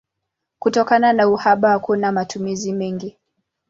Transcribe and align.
Kutokana 0.59 1.13
na 1.13 1.27
uhaba 1.27 1.69
hakuna 1.69 2.11
matumizi 2.11 2.73
mengi. 2.73 3.17